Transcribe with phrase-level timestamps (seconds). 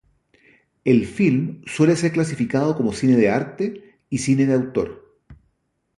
[0.83, 5.15] El film suele ser clasificado como cine de arte y cine de autor.